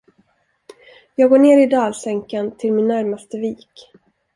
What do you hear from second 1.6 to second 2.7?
i dalsänkan